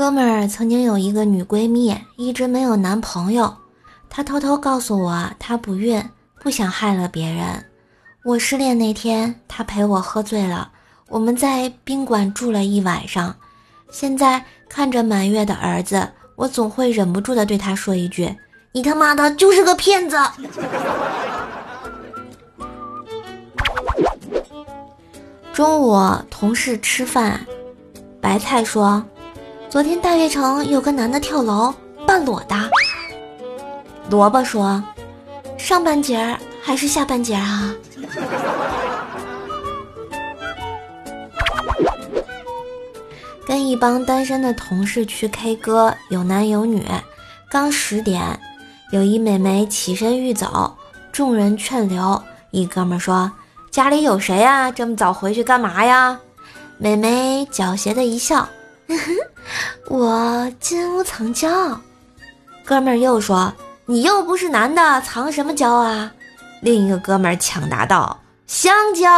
[0.00, 3.54] 哥们儿曾经有一个女闺蜜，一直没有男朋友。
[4.08, 6.02] 她偷偷告诉我，她不孕，
[6.40, 7.62] 不想害了别人。
[8.24, 10.70] 我失恋那天，她陪我喝醉了，
[11.10, 13.36] 我们在宾馆住了一晚上。
[13.90, 18.34] 现在看着满月的儿子，我总会忍不住的对他说一句
[18.72, 20.16] ：“你他妈的就是个骗子！”
[25.52, 25.94] 中午
[26.30, 27.46] 同事吃饭，
[28.18, 29.04] 白菜说。
[29.70, 31.72] 昨天大悦城有个男的跳楼，
[32.04, 32.56] 半裸的。
[34.08, 34.82] 萝卜说
[35.56, 37.72] ：“上半截儿还是下半截儿啊？”
[43.46, 46.84] 跟一帮单身的同事去 K 歌，有男有女。
[47.48, 48.40] 刚十点，
[48.90, 50.76] 有一美眉起身欲走，
[51.12, 52.20] 众人劝留。
[52.50, 53.30] 一哥们说
[53.70, 54.72] ：“家里有谁呀？
[54.72, 56.18] 这么早回去干嘛呀？”
[56.76, 58.48] 美眉狡黠的一笑。
[58.88, 58.96] 哼
[59.88, 61.48] 我金屋藏娇，
[62.64, 63.52] 哥们儿又说
[63.86, 66.10] ：“你又不是男的，藏什么娇啊？”
[66.62, 69.08] 另一个哥们儿抢答道：“香蕉。”